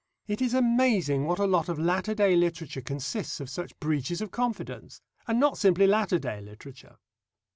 It 0.25 0.41
is 0.41 0.55
amazing 0.55 1.25
what 1.25 1.37
a 1.37 1.45
lot 1.45 1.69
of 1.69 1.77
latter 1.77 2.15
day 2.15 2.35
literature 2.35 2.81
consists 2.81 3.39
of 3.39 3.51
such 3.51 3.79
breaches 3.79 4.19
of 4.19 4.31
confidence. 4.31 4.99
And 5.27 5.39
not 5.39 5.59
simply 5.59 5.85
latter 5.85 6.17
day 6.17 6.41
literature. 6.41 6.95